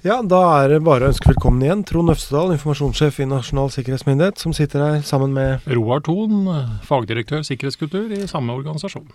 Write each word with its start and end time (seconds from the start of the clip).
Ja, 0.00 0.22
da 0.24 0.38
er 0.62 0.70
det 0.72 0.78
bare 0.80 1.04
å 1.04 1.10
ønske 1.10 1.28
velkommen 1.28 1.60
igjen. 1.60 1.82
Trond 1.84 2.08
Øvstedal, 2.08 2.54
informasjonssjef 2.54 3.18
i 3.20 3.26
Nasjonal 3.28 3.68
sikkerhetsmyndighet, 3.74 4.38
som 4.40 4.54
sitter 4.56 4.80
her 4.80 5.02
sammen 5.04 5.34
med 5.36 5.66
Roar 5.68 6.00
Thon, 6.06 6.46
fagdirektør 6.88 7.42
sikkerhetskultur 7.44 8.14
i 8.16 8.22
samme 8.30 8.54
organisasjon. 8.56 9.10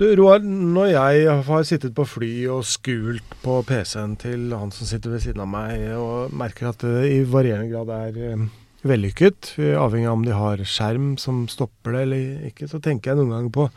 Du, 0.00 0.06
Roar, 0.16 0.40
når 0.40 0.88
jeg 0.94 1.34
har 1.50 1.66
sittet 1.68 1.92
på 1.98 2.06
fly 2.08 2.30
og 2.54 2.64
skult 2.64 3.36
på 3.42 3.58
PC-en 3.68 4.14
til 4.22 4.56
han 4.56 4.72
som 4.72 4.88
sitter 4.88 5.12
ved 5.12 5.26
siden 5.26 5.44
av 5.44 5.52
meg, 5.52 5.84
og 6.00 6.32
merker 6.32 6.70
at 6.72 6.80
det 6.86 7.12
i 7.12 7.20
varierende 7.28 7.68
grad 7.74 7.92
er 7.98 8.18
eh, 8.30 8.48
vellykket, 8.88 9.52
avhengig 9.76 10.08
av 10.08 10.16
om 10.16 10.24
de 10.24 10.40
har 10.40 10.64
skjerm 10.64 11.12
som 11.20 11.44
stopper 11.52 11.92
det 11.92 12.06
eller 12.08 12.50
ikke, 12.54 12.72
så 12.72 12.80
tenker 12.80 13.12
jeg 13.12 13.20
noen 13.20 13.36
ganger 13.36 13.56
på 13.60 13.68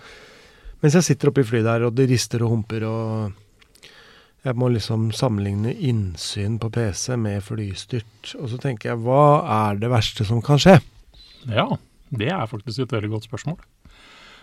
Mens 0.79 0.95
jeg 0.95 1.03
sitter 1.03 1.27
oppe 1.27 1.43
i 1.43 1.47
flyet 1.47 1.65
der, 1.67 1.83
og 1.83 1.91
det 1.91 2.05
rister 2.07 2.39
og 2.45 2.53
humper 2.53 2.85
og 2.87 3.39
jeg 4.45 4.55
må 4.55 4.69
liksom 4.71 5.09
sammenligne 5.15 5.73
innsyn 5.73 6.59
på 6.61 6.69
PC 6.71 7.17
med 7.19 7.43
flystyrt. 7.43 8.35
Og 8.39 8.51
så 8.53 8.59
tenker 8.61 8.93
jeg, 8.93 9.01
hva 9.03 9.43
er 9.67 9.81
det 9.81 9.91
verste 9.91 10.27
som 10.27 10.39
kan 10.45 10.61
skje? 10.61 10.77
Ja, 11.51 11.67
det 12.09 12.31
er 12.31 12.47
faktisk 12.49 12.85
et 12.85 12.95
veldig 12.95 13.11
godt 13.17 13.27
spørsmål. 13.27 13.59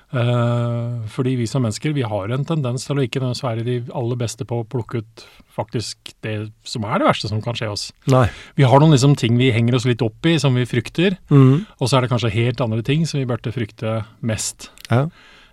Uh, 0.06 1.02
fordi 1.10 1.32
vi 1.34 1.48
som 1.50 1.64
mennesker 1.66 1.90
vi 1.90 2.04
har 2.06 2.30
en 2.30 2.44
tendens 2.46 2.84
til 2.86 3.00
å 3.00 3.02
ikke 3.02 3.24
være 3.26 3.64
de 3.66 3.80
aller 3.90 4.18
beste 4.20 4.46
på 4.46 4.60
å 4.60 4.66
plukke 4.70 5.00
ut 5.02 5.24
faktisk 5.50 6.12
det 6.22 6.52
som 6.62 6.86
er 6.86 7.00
det 7.02 7.08
verste 7.08 7.30
som 7.32 7.40
kan 7.42 7.58
skje 7.58 7.72
oss. 7.72 7.88
Nei. 8.12 8.28
Vi 8.54 8.68
har 8.68 8.78
noen 8.78 8.94
liksom 8.94 9.16
ting 9.18 9.34
vi 9.40 9.50
henger 9.50 9.74
oss 9.74 9.88
litt 9.88 10.04
opp 10.06 10.28
i 10.30 10.36
som 10.38 10.54
vi 10.54 10.68
frykter, 10.68 11.18
mm. 11.26 11.66
og 11.80 11.88
så 11.88 11.98
er 11.98 12.06
det 12.06 12.12
kanskje 12.12 12.36
helt 12.36 12.62
andre 12.62 12.86
ting 12.86 13.02
som 13.08 13.18
vi 13.18 13.26
burde 13.26 13.50
frykte 13.54 14.04
mest. 14.22 14.70
Ja. 14.92 15.08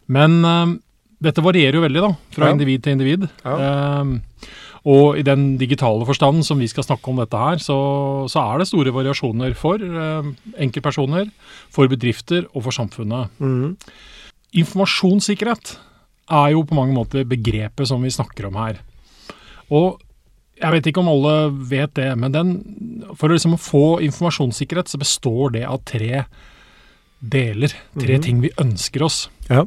Men 0.05 0.43
uh, 0.45 0.77
dette 1.23 1.44
varierer 1.44 1.80
jo 1.80 1.86
veldig 1.86 2.04
da, 2.04 2.12
fra 2.36 2.50
Ja. 2.50 2.55
individ 2.55 2.84
til 2.84 2.98
individ. 2.98 3.27
Ja. 3.45 4.02
Um, 4.02 4.22
og 4.84 5.18
i 5.18 5.24
den 5.24 5.57
digitale 5.57 6.04
forstanden 6.05 6.43
som 6.43 6.60
vi 6.60 6.68
skal 6.68 6.84
snakke 6.84 7.07
om 7.07 7.21
dette 7.21 7.40
her, 7.40 7.62
så, 7.63 7.77
så 8.27 8.43
er 8.43 8.60
det 8.60 8.68
store 8.68 8.91
variasjoner 8.91 9.55
for 9.55 9.80
uh, 9.80 10.27
enkeltpersoner, 10.60 11.30
for 11.71 11.88
bedrifter 11.88 12.43
og 12.52 12.65
for 12.68 12.76
samfunnet. 12.76 13.32
Mm. 13.40 13.77
Informasjonssikkerhet 14.60 15.77
er 16.34 16.49
jo 16.52 16.65
på 16.68 16.76
mange 16.76 16.96
måter 16.96 17.24
begrepet 17.27 17.87
som 17.87 18.04
vi 18.04 18.12
snakker 18.12 18.49
om 18.49 18.60
her. 18.60 18.82
Og 19.71 20.02
jeg 20.60 20.76
vet 20.76 20.87
ikke 20.90 21.02
om 21.02 21.12
alle 21.12 21.35
vet 21.71 21.93
det, 21.98 22.10
men 22.20 22.34
den, 22.34 22.52
for 23.18 23.30
å 23.32 23.37
liksom 23.37 23.55
få 23.60 23.99
informasjonssikkerhet 24.05 24.91
så 24.91 24.99
består 25.02 25.55
det 25.55 25.63
av 25.68 25.82
tre 25.87 26.26
deler. 27.20 27.74
Tre 27.98 28.20
mm. 28.20 28.24
ting 28.24 28.43
vi 28.43 28.52
ønsker 28.62 29.04
oss. 29.08 29.26
Ja. 29.49 29.65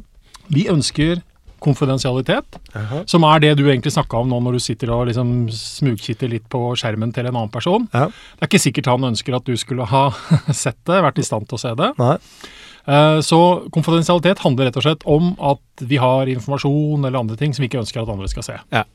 Vi 0.53 0.67
ønsker 0.71 1.21
konfidensialitet, 1.63 2.57
Jaha. 2.73 3.03
som 3.09 3.23
er 3.27 3.39
det 3.43 3.51
du 3.57 3.63
egentlig 3.67 3.93
snakka 3.95 4.19
om 4.21 4.29
nå 4.29 4.39
når 4.45 4.57
du 4.57 4.59
sitter 4.63 4.91
og 4.93 5.07
liksom 5.09 5.47
smugkitter 5.53 6.29
litt 6.31 6.45
på 6.49 6.61
skjermen 6.77 7.13
til 7.15 7.25
en 7.25 7.35
annen 7.35 7.51
person. 7.53 7.87
Ja. 7.93 8.05
Det 8.07 8.45
er 8.45 8.51
ikke 8.51 8.61
sikkert 8.65 8.89
han 8.91 9.07
ønsker 9.09 9.35
at 9.39 9.45
du 9.45 9.55
skulle 9.57 9.85
ha 9.89 10.09
sett 10.53 10.79
det, 10.85 11.01
vært 11.03 11.19
i 11.19 11.27
stand 11.27 11.47
til 11.49 11.57
å 11.59 11.63
se 11.65 11.73
det. 11.79 11.91
Nei. 12.01 12.15
Eh, 12.87 13.19
Så 13.25 13.39
konfidensialitet 13.75 14.39
handler 14.45 14.69
rett 14.69 14.77
og 14.79 14.85
slett 14.85 15.03
om 15.05 15.33
at 15.43 15.83
vi 15.87 15.97
har 15.99 16.29
informasjon 16.31 17.03
eller 17.05 17.19
andre 17.19 17.35
ting 17.39 17.53
som 17.53 17.63
vi 17.65 17.67
ikke 17.71 17.81
ønsker 17.83 18.01
at 18.05 18.09
andre 18.13 18.29
skal 18.31 18.45
se. 18.47 18.59
Ja. 18.71 18.85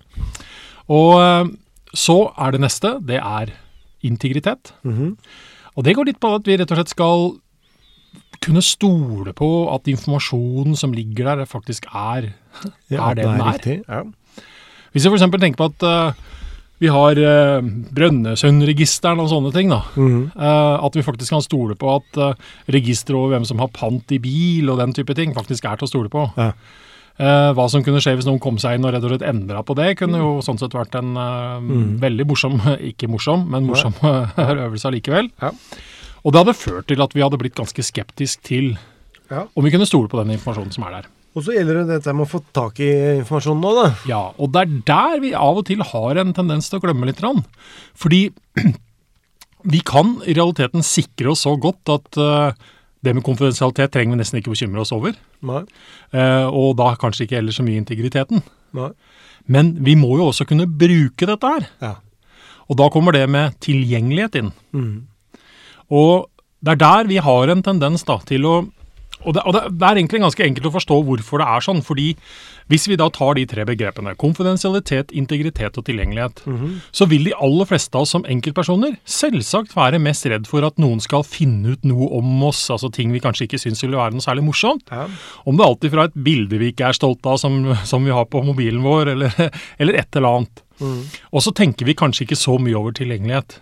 Og 0.88 1.18
eh, 1.20 1.50
så 1.92 2.18
er 2.40 2.54
det 2.54 2.62
neste, 2.64 2.94
det 3.04 3.18
er 3.20 3.52
integritet. 4.02 4.72
Mhm. 4.82 5.16
Og 5.76 5.84
det 5.86 5.94
går 5.96 6.04
litt 6.10 6.18
på 6.20 6.28
at 6.36 6.44
vi 6.44 6.56
rett 6.60 6.68
og 6.72 6.76
slett 6.76 6.90
skal 6.92 7.22
kunne 8.42 8.62
stole 8.64 9.32
på 9.38 9.48
at 9.74 9.88
informasjonen 9.92 10.76
som 10.78 10.92
ligger 10.96 11.30
der, 11.30 11.46
faktisk 11.48 11.86
er 11.92 12.32
Ja, 12.90 13.10
Er 13.10 13.14
det 13.16 13.24
den 13.24 13.40
er? 13.40 13.52
riktig. 13.52 13.78
Ja. 13.88 14.02
Hvis 14.92 15.06
vi 15.06 15.10
f.eks. 15.14 15.24
tenker 15.40 15.56
på 15.56 15.70
at 15.70 15.82
uh, 15.88 16.12
vi 16.82 16.88
har 16.90 17.16
uh, 17.16 17.62
Brønnøysundregisteren 17.94 19.20
og 19.22 19.30
sånne 19.30 19.52
ting, 19.54 19.70
da. 19.70 19.82
Mm 19.96 20.08
-hmm. 20.08 20.36
uh, 20.36 20.84
at 20.84 20.94
vi 20.96 21.02
faktisk 21.02 21.30
kan 21.30 21.42
stole 21.42 21.74
på 21.74 21.94
at 21.96 22.16
uh, 22.18 22.34
registeret 22.68 23.16
over 23.16 23.28
hvem 23.28 23.44
som 23.44 23.58
har 23.58 23.68
pant 23.68 24.12
i 24.12 24.18
bil 24.18 24.68
og 24.70 24.78
den 24.78 24.92
type 24.92 25.14
ting, 25.14 25.34
faktisk 25.34 25.64
er 25.64 25.76
til 25.76 25.84
å 25.86 25.88
stole 25.88 26.08
på. 26.08 26.30
Ja. 26.36 26.52
Uh, 27.20 27.52
hva 27.54 27.68
som 27.70 27.82
kunne 27.84 28.00
skje 28.00 28.16
hvis 28.16 28.26
noen 28.26 28.40
kom 28.40 28.58
seg 28.58 28.74
inn 28.74 28.84
og 28.84 28.92
rett 28.94 29.04
og 29.04 29.10
slett 29.10 29.28
endra 29.34 29.62
på 29.62 29.74
det, 29.76 29.96
kunne 29.98 30.18
jo 30.18 30.40
sånn 30.40 30.58
sett 30.58 30.72
vært 30.74 30.94
en 30.94 31.16
uh, 31.16 31.60
Mm. 31.60 32.00
veldig 32.00 32.26
morsom, 32.26 32.60
ikke 32.90 33.08
morsom, 33.08 33.46
men 33.50 33.66
morsom 33.66 33.92
øvelse 34.36 34.88
allikevel. 34.88 35.30
Ja. 35.40 35.50
Og 36.22 36.32
det 36.32 36.42
hadde 36.42 36.54
ført 36.58 36.86
til 36.90 37.02
at 37.02 37.14
vi 37.16 37.22
hadde 37.24 37.38
blitt 37.40 37.56
ganske 37.58 37.82
skeptisk 37.84 38.42
til 38.46 38.76
Ja. 39.32 39.46
om 39.56 39.64
vi 39.64 39.70
kunne 39.72 39.86
stole 39.88 40.08
på 40.08 40.18
den 40.20 40.34
informasjonen 40.36 40.72
som 40.74 40.84
er 40.84 40.90
der. 40.98 41.06
Og 41.34 41.44
så 41.46 41.54
gjelder 41.56 41.80
det 41.80 41.86
dette 41.88 42.12
med 42.12 42.26
å 42.26 42.30
få 42.30 42.42
tak 42.52 42.78
i 42.84 42.90
informasjonen 43.22 43.62
nå, 43.64 43.70
da. 43.78 43.86
Ja, 44.06 44.20
og 44.36 44.52
det 44.52 44.60
er 44.66 44.74
der 44.84 45.20
vi 45.22 45.32
av 45.32 45.56
og 45.62 45.64
til 45.66 45.80
har 45.80 46.20
en 46.20 46.34
tendens 46.36 46.68
til 46.68 46.78
å 46.78 46.82
glemme 46.84 47.08
litt. 47.08 47.22
Fordi 47.96 48.30
vi 49.72 49.80
kan 49.80 50.18
i 50.26 50.34
realiteten 50.36 50.84
sikre 50.84 51.32
oss 51.32 51.46
så 51.46 51.54
godt 51.56 51.88
at 51.94 52.18
eh, 52.20 52.52
det 53.02 53.14
med 53.16 53.24
konfidensialitet 53.24 53.94
trenger 53.94 54.14
vi 54.14 54.20
nesten 54.20 54.42
ikke 54.42 54.52
bekymre 54.52 54.84
oss 54.84 54.92
over. 54.92 55.16
Nei. 55.40 55.62
Eh, 56.12 56.46
og 56.52 56.76
da 56.76 56.92
kanskje 57.00 57.24
ikke 57.26 57.40
heller 57.40 57.56
så 57.56 57.64
mye 57.64 57.80
integriteten. 57.80 58.44
Nei. 58.76 58.90
Men 59.48 59.72
vi 59.82 59.96
må 59.98 60.12
jo 60.20 60.28
også 60.30 60.46
kunne 60.46 60.68
bruke 60.68 61.26
dette 61.26 61.54
her. 61.56 61.66
Ja. 61.80 61.94
Og 62.68 62.76
da 62.78 62.90
kommer 62.92 63.16
det 63.16 63.24
med 63.32 63.56
tilgjengelighet 63.64 64.36
inn. 64.42 64.52
Mhm. 64.76 65.00
Og 65.92 66.28
det 66.62 66.76
er 66.76 66.82
der 66.82 67.10
vi 67.10 67.18
har 67.22 67.52
en 67.52 67.62
tendens 67.66 68.06
da 68.08 68.18
til 68.28 68.48
å 68.48 68.54
og 69.22 69.36
det, 69.36 69.42
og 69.46 69.54
det, 69.54 69.60
det 69.78 69.86
er 69.86 69.98
egentlig 70.00 70.18
ganske 70.18 70.42
enkelt 70.42 70.64
å 70.66 70.70
forstå 70.74 70.96
hvorfor 71.06 71.38
det 71.38 71.44
er 71.46 71.62
sånn. 71.62 71.82
fordi 71.86 72.08
hvis 72.72 72.88
vi 72.90 72.96
da 72.98 73.06
tar 73.14 73.36
de 73.38 73.44
tre 73.46 73.62
begrepene, 73.68 74.16
konfidensialitet, 74.18 75.12
integritet 75.14 75.78
og 75.78 75.84
tilgjengelighet, 75.86 76.42
Mhm. 76.46 76.80
så 76.90 77.06
vil 77.06 77.28
de 77.28 77.34
aller 77.38 77.64
fleste 77.70 77.94
av 77.94 78.02
oss 78.02 78.10
som 78.16 78.24
enkeltpersoner 78.24 78.96
selvsagt 79.06 79.76
være 79.78 80.00
mest 80.02 80.26
redd 80.26 80.48
for 80.50 80.64
at 80.66 80.74
noen 80.82 81.00
skal 81.00 81.22
finne 81.22 81.70
ut 81.76 81.84
noe 81.86 82.08
om 82.18 82.42
oss, 82.42 82.68
altså 82.74 82.90
ting 82.90 83.12
vi 83.12 83.20
kanskje 83.22 83.46
ikke 83.46 83.62
syns 83.62 83.82
ville 83.86 83.94
være 84.00 84.10
noe 84.16 84.26
særlig 84.26 84.42
morsomt. 84.42 84.90
Ja. 84.90 85.06
Om 85.46 85.56
det 85.56 85.62
er 85.62 85.70
alltid 85.70 85.90
fra 85.94 86.04
et 86.10 86.18
bilde 86.18 86.58
vi 86.58 86.72
ikke 86.72 86.88
er 86.88 86.98
stolt 86.98 87.24
av 87.24 87.38
som, 87.38 87.62
som 87.84 88.04
vi 88.04 88.10
har 88.10 88.24
på 88.26 88.42
mobilen 88.42 88.82
vår, 88.82 89.12
eller, 89.14 89.30
eller 89.78 89.94
et 90.02 90.16
eller 90.16 90.28
annet. 90.40 90.62
Mm. 90.80 91.02
Og 91.32 91.42
så 91.46 91.54
tenker 91.54 91.86
vi 91.86 91.94
kanskje 91.94 92.26
ikke 92.26 92.42
så 92.42 92.58
mye 92.58 92.74
over 92.74 92.90
tilgjengelighet. 92.90 93.60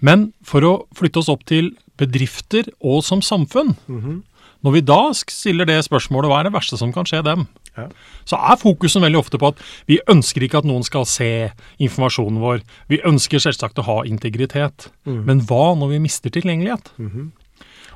Men 0.00 0.32
for 0.44 0.60
å 0.66 0.86
flytte 0.94 1.18
oss 1.22 1.28
opp 1.28 1.44
til 1.48 1.72
bedrifter 1.98 2.68
og 2.80 3.02
som 3.04 3.20
samfunn, 3.22 3.76
Mhm. 3.88 4.22
når 4.64 4.72
vi 4.72 4.80
da 4.80 5.12
stiller 5.12 5.64
det 5.66 5.84
spørsmålet 5.84 6.28
hva 6.28 6.40
er 6.40 6.44
det 6.44 6.52
verste 6.52 6.76
som 6.78 6.92
kan 6.92 7.04
skje 7.04 7.22
dem, 7.24 7.46
Ja. 7.76 7.88
så 8.24 8.36
er 8.36 8.56
fokusen 8.56 9.02
veldig 9.02 9.18
ofte 9.18 9.38
på 9.38 9.48
at 9.48 9.56
vi 9.86 9.98
ønsker 10.08 10.42
ikke 10.42 10.58
at 10.58 10.64
noen 10.64 10.82
skal 10.82 11.04
se 11.04 11.50
informasjonen 11.78 12.40
vår. 12.40 12.62
Vi 12.88 12.98
ønsker 13.04 13.38
selvsagt 13.38 13.74
å 13.78 13.84
ha 13.84 14.02
integritet. 14.04 14.88
Mhm. 15.06 15.24
Men 15.24 15.40
hva 15.40 15.76
når 15.76 15.88
vi 15.90 15.98
mister 15.98 16.30
tilgjengelighet? 16.30 16.90
-hmm. 16.98 17.30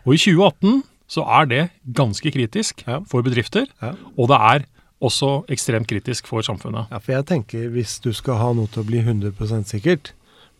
Og 0.06 0.14
i 0.14 0.16
2018 0.16 0.82
så 1.08 1.24
er 1.26 1.44
det 1.46 1.70
ganske 1.92 2.30
kritisk 2.30 2.84
Ja. 2.86 3.00
for 3.06 3.22
bedrifter, 3.22 3.66
Ja. 3.82 3.92
og 4.18 4.28
det 4.28 4.36
er 4.40 4.64
også 5.02 5.44
ekstremt 5.48 5.86
kritisk 5.88 6.26
for 6.26 6.40
samfunnet. 6.42 6.86
ja, 6.90 6.98
for 6.98 7.12
jeg 7.12 7.24
tenker 7.26 7.70
hvis 7.70 7.98
du 8.00 8.12
skal 8.12 8.34
ha 8.36 8.52
noe 8.52 8.66
til 8.66 8.82
å 8.82 8.86
bli 8.86 9.00
100% 9.02 9.64
sikkert, 9.66 10.12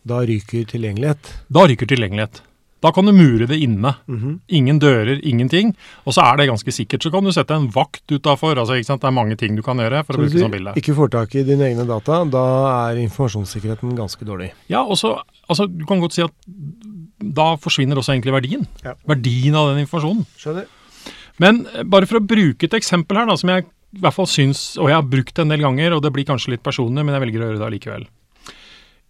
da 0.07 0.21
ryker 0.25 0.65
tilgjengelighet. 0.69 1.33
Da 1.51 1.67
ryker 1.69 1.89
tilgjengelighet. 1.89 2.41
Da 2.81 2.89
kan 2.91 3.05
du 3.05 3.13
mure 3.13 3.45
det 3.45 3.59
inne. 3.61 3.93
Mhm. 4.09 4.39
Ingen 4.49 4.79
dører, 4.81 5.19
ingenting. 5.21 5.75
Og 6.05 6.15
så 6.15 6.23
er 6.25 6.37
det 6.37 6.47
ganske 6.49 6.73
sikkert. 6.73 7.03
Så 7.03 7.11
kan 7.13 7.23
du 7.23 7.31
sette 7.31 7.53
en 7.53 7.69
vakt 7.69 8.09
utafor. 8.09 8.57
Altså, 8.57 8.73
det 8.73 9.03
er 9.05 9.13
mange 9.13 9.37
ting 9.37 9.55
du 9.55 9.61
kan 9.61 9.77
gjøre 9.77 10.03
for 10.05 10.13
å 10.13 10.17
Så 10.17 10.21
bruke 10.23 10.33
hvis 10.33 10.41
sånn 10.41 10.73
du 10.73 10.81
ikke 10.81 10.95
får 10.97 11.11
tak 11.13 11.35
i 11.35 11.43
dine 11.45 11.69
egne 11.69 11.85
data, 11.85 12.23
da 12.25 12.45
er 12.89 13.03
informasjonssikkerheten 13.05 13.93
ganske 13.95 14.25
dårlig. 14.25 14.51
Ja, 14.67 14.81
og 14.81 14.97
så, 14.97 15.21
altså, 15.47 15.67
Du 15.69 15.85
kan 15.85 16.01
godt 16.01 16.13
si 16.13 16.23
at 16.23 16.33
da 17.21 17.55
forsvinner 17.55 17.95
også 18.01 18.15
egentlig 18.17 18.33
verdien. 18.33 18.65
Ja. 18.83 18.95
Verdien 19.05 19.53
av 19.55 19.69
den 19.69 19.85
informasjonen. 19.85 20.25
Skjønner. 20.41 20.65
Men 21.37 21.67
eh, 21.75 21.83
bare 21.83 22.07
for 22.09 22.17
å 22.17 22.25
bruke 22.25 22.65
et 22.65 22.73
eksempel 22.73 23.17
her, 23.17 23.29
da, 23.29 23.37
som 23.37 23.49
jeg 23.49 23.65
i 23.91 23.99
hvert 24.01 24.15
fall 24.15 24.25
syns, 24.25 24.77
og 24.79 24.89
jeg 24.89 24.95
har 24.95 25.05
brukt 25.05 25.35
det 25.35 25.43
en 25.43 25.53
del 25.53 25.61
ganger, 25.61 25.93
og 25.93 26.01
det 26.01 26.13
blir 26.15 26.25
kanskje 26.25 26.55
litt 26.55 26.63
personlig, 26.63 27.03
men 27.05 27.13
jeg 27.13 27.25
velger 27.25 27.43
å 27.43 27.47
gjøre 27.49 27.59
det 27.59 27.67
allikevel. 27.67 28.05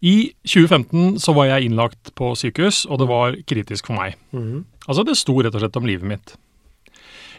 I 0.01 0.33
2015 0.47 1.19
så 1.21 1.33
var 1.37 1.45
jeg 1.51 1.67
innlagt 1.69 2.09
på 2.17 2.31
sykehus, 2.39 2.85
og 2.89 2.97
det 3.03 3.07
var 3.11 3.35
kritisk 3.45 3.85
for 3.91 3.99
meg. 3.99 4.15
Mm. 4.33 4.63
Altså, 4.87 5.03
det 5.05 5.17
sto 5.19 5.35
rett 5.41 5.53
og 5.53 5.61
slett 5.61 5.77
om 5.77 5.85
livet 5.85 6.07
mitt. 6.09 6.33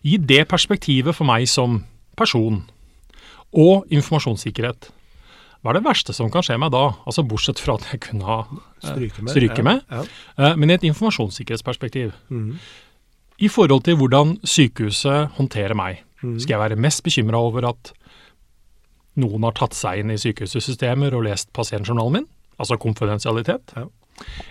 I 0.07 0.17
det 0.19 0.45
perspektivet 0.51 1.15
for 1.15 1.27
meg 1.27 1.49
som 1.51 1.81
person, 2.19 2.63
og 3.53 3.87
informasjonssikkerhet, 3.93 4.91
hva 5.63 5.71
er 5.71 5.79
det 5.79 5.85
verste 5.87 6.15
som 6.15 6.31
kan 6.33 6.43
skje 6.43 6.57
meg 6.59 6.73
da? 6.75 6.89
Altså 7.07 7.23
Bortsett 7.27 7.61
fra 7.63 7.77
at 7.79 7.85
jeg 7.93 8.01
kunne 8.09 8.27
ha 8.27 8.39
Stryke 8.83 9.23
med. 9.23 9.31
stryke 9.35 9.63
med. 9.63 9.83
Ja. 9.91 10.01
ja. 10.39 10.55
Men 10.59 10.71
i 10.71 10.75
et 10.75 10.87
informasjonssikkerhetsperspektiv, 10.89 12.13
Mm. 12.31 12.57
i 13.39 13.49
forhold 13.49 13.83
til 13.85 13.97
hvordan 13.97 14.39
sykehuset 14.47 15.31
håndterer 15.39 15.75
meg, 15.75 16.03
Mm. 16.23 16.39
skal 16.41 16.55
jeg 16.61 16.71
være 16.71 16.77
mest 16.79 17.03
bekymra 17.03 17.35
over 17.43 17.67
at 17.69 17.93
noen 19.17 19.43
har 19.43 19.53
tatt 19.53 19.75
seg 19.75 19.99
inn 20.01 20.11
i 20.11 20.17
sykehusets 20.17 20.67
systemer 20.71 21.13
og 21.15 21.25
lest 21.25 21.53
pasientjournalen 21.53 22.13
min? 22.13 22.27
Altså 22.59 22.77
konfidensialitet. 22.79 23.75
Ja. 23.77 23.89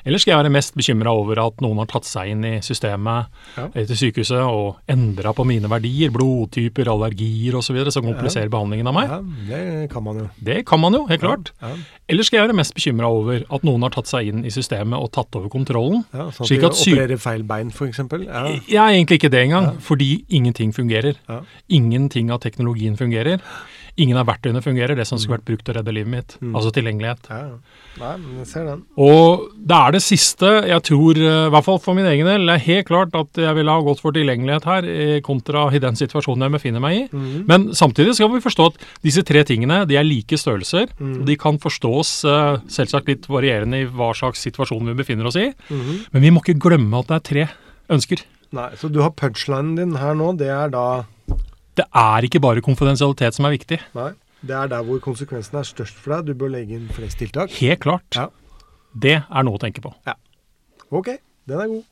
Eller 0.03 0.19
skal 0.19 0.31
jeg 0.33 0.39
være 0.42 0.51
mest 0.51 0.74
bekymra 0.75 1.12
over 1.15 1.38
at 1.45 1.62
noen 1.63 1.77
har 1.80 1.88
tatt 1.88 2.03
seg 2.09 2.31
inn 2.33 2.42
i 2.44 2.53
systemet 2.65 3.27
Ja. 3.56 3.68
eh, 3.75 3.86
til 3.88 3.95
sykehuset 3.95 4.42
og 4.42 4.80
endra 4.89 5.31
på 5.38 5.45
mine 5.48 5.69
verdier, 5.69 6.09
blodtyper, 6.12 6.89
allergier 6.92 7.56
osv., 7.56 7.77
som 7.94 8.03
kompliserer 8.03 8.50
behandlingen 8.51 8.88
av 8.89 8.94
meg? 8.98 9.13
Ja, 9.48 9.62
det 9.80 9.89
kan 9.94 10.03
man 10.03 10.18
jo. 10.18 10.30
Det 10.44 10.65
kan 10.68 10.81
man 10.81 10.94
jo, 10.98 11.06
helt 11.07 11.21
klart. 11.21 11.51
Ja, 11.62 11.75
Eller 12.09 12.24
skal 12.24 12.39
jeg 12.42 12.48
være 12.50 12.57
mest 12.57 12.74
bekymra 12.75 13.07
over 13.07 13.45
at 13.50 13.63
noen 13.63 13.81
har 13.86 13.94
tatt 13.95 14.07
seg 14.12 14.27
inn 14.27 14.44
i 14.44 14.50
systemet 14.51 15.00
og 15.00 15.12
tatt 15.13 15.33
over 15.39 15.48
kontrollen? 15.48 16.03
ja, 16.12 16.27
sånn 16.36 16.50
at 16.50 16.50
de 16.50 16.65
at 16.65 16.81
opererer 16.81 17.18
feil 17.21 17.44
bein, 17.44 17.69
f.eks. 17.71 18.00
Ja. 18.25 18.48
Jeg 18.68 18.75
er 18.81 18.98
egentlig 18.98 19.21
ikke 19.21 19.31
det 19.31 19.45
engang, 19.45 19.77
fordi 19.80 20.25
ingenting 20.30 20.74
fungerer. 20.75 21.15
Ja. 21.30 21.44
Ingenting 21.69 22.31
av 22.33 22.42
teknologien 22.42 22.98
fungerer. 22.98 23.39
Ingen 24.01 24.19
av 24.19 24.27
verktøyene 24.30 24.63
fungerer, 24.65 24.98
det 24.98 25.06
som 25.09 25.19
skulle 25.21 25.38
vært 25.38 25.48
brukt 25.50 25.65
til 25.68 25.75
å 25.75 25.77
redde 25.80 25.94
livet 25.95 26.12
mitt. 26.12 26.36
Mm. 26.42 26.56
Altså 26.57 26.74
tilgjengelighet. 26.75 27.30
Ja. 27.30 27.42
Nei, 28.01 28.13
men 28.21 28.39
jeg 28.42 28.50
ser 28.50 28.65
den. 28.69 28.83
Og 29.03 29.48
det 29.57 29.77
er 29.77 29.95
det 29.95 30.01
siste 30.06 30.51
jeg 30.71 30.86
tror, 30.88 31.19
eh, 31.19 31.45
i 31.48 31.53
hvert 31.53 31.68
fall 31.68 31.80
for 31.83 31.98
min 31.98 32.07
egen 32.09 32.30
del, 32.30 32.48
det 32.48 32.56
er 32.56 32.65
helt 32.68 32.89
klart 32.89 33.15
at 33.19 33.42
jeg 33.44 33.57
ville 33.57 33.75
ha 33.75 33.86
gått 33.86 34.01
for 34.03 34.15
tilgjengelighet 34.15 34.68
her, 34.71 34.89
kontra 35.25 35.68
i 35.75 35.81
den 35.83 36.00
situasjonen 36.00 36.48
jeg 36.48 36.56
befinner 36.57 36.83
meg 36.83 36.98
i. 36.98 37.03
Mm. 37.12 37.45
Men 37.50 37.69
samtidig 37.77 38.15
skal 38.18 38.31
vi 38.33 38.44
forstå 38.44 38.69
at 38.71 38.81
disse 39.06 39.24
tre 39.27 39.44
tingene 39.48 39.83
de 39.89 40.00
er 40.00 40.07
like 40.07 40.39
størrelser. 40.39 40.92
Mm. 41.00 41.21
og 41.21 41.25
De 41.30 41.38
kan 41.39 41.59
forstås 41.62 42.13
eh, 42.25 42.59
selvsagt 42.71 43.12
litt 43.12 43.27
varierende 43.31 43.83
i 43.83 43.89
hva 43.89 44.12
slags 44.18 44.44
situasjon 44.48 44.92
vi 44.92 44.98
befinner 45.03 45.30
oss 45.30 45.39
i. 45.39 45.51
Mhm. 45.69 46.06
Men 46.13 46.25
vi 46.25 46.31
må 46.33 46.44
ikke 46.44 46.59
glemme 46.62 47.01
at 47.03 47.12
det 47.12 47.18
er 47.19 47.27
tre 47.30 47.50
ønsker. 47.92 48.24
Nei, 48.51 48.69
Så 48.75 48.92
du 48.92 49.00
har 49.01 49.13
punchlinen 49.15 49.75
din 49.77 49.95
her 49.95 50.15
nå, 50.18 50.33
det 50.38 50.50
er 50.51 50.71
da 50.74 51.06
Det 51.79 51.85
er 51.95 52.27
ikke 52.27 52.41
bare 52.44 52.63
konfidensialitet 52.65 53.38
som 53.38 53.47
er 53.47 53.56
viktig. 53.56 53.79
Nei. 53.97 54.12
Det 54.41 54.56
er 54.57 54.69
der 54.71 54.81
hvor 54.83 54.97
konsekvensen 55.03 55.59
er 55.59 55.68
størst 55.69 55.97
for 56.01 56.15
deg. 56.15 56.31
Du 56.31 56.38
bør 56.38 56.50
legge 56.56 56.73
inn 56.75 56.88
flest 56.91 57.19
tiltak. 57.21 57.53
Helt 57.62 57.83
klart. 57.83 58.18
Ja. 58.18 58.27
Det 58.91 59.19
er 59.21 59.45
noe 59.45 59.59
å 59.59 59.62
tenke 59.62 59.83
på. 59.83 59.94
Ok, 60.91 61.13
den 61.47 61.62
er 61.62 61.69
god. 61.71 61.83